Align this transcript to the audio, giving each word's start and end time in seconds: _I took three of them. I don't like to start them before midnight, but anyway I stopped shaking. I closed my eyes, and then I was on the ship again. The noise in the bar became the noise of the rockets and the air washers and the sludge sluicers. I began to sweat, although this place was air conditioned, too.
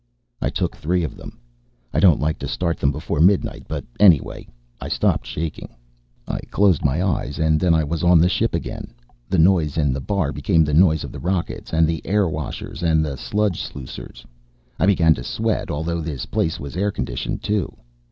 _I 0.41 0.49
took 0.49 0.75
three 0.75 1.03
of 1.03 1.15
them. 1.15 1.37
I 1.93 1.99
don't 1.99 2.19
like 2.19 2.39
to 2.39 2.47
start 2.47 2.79
them 2.79 2.91
before 2.91 3.19
midnight, 3.21 3.65
but 3.67 3.85
anyway 3.99 4.47
I 4.79 4.87
stopped 4.87 5.27
shaking. 5.27 5.69
I 6.27 6.39
closed 6.49 6.83
my 6.83 7.03
eyes, 7.05 7.37
and 7.37 7.59
then 7.59 7.75
I 7.75 7.83
was 7.83 8.01
on 8.01 8.17
the 8.17 8.27
ship 8.27 8.55
again. 8.55 8.95
The 9.29 9.37
noise 9.37 9.77
in 9.77 9.93
the 9.93 10.01
bar 10.01 10.31
became 10.31 10.63
the 10.65 10.73
noise 10.73 11.03
of 11.03 11.11
the 11.11 11.19
rockets 11.19 11.71
and 11.71 11.85
the 11.85 12.01
air 12.03 12.27
washers 12.27 12.81
and 12.81 13.05
the 13.05 13.15
sludge 13.15 13.61
sluicers. 13.61 14.25
I 14.79 14.87
began 14.87 15.13
to 15.13 15.23
sweat, 15.23 15.69
although 15.69 16.01
this 16.01 16.25
place 16.25 16.59
was 16.59 16.75
air 16.75 16.89
conditioned, 16.89 17.43
too. 17.43 17.77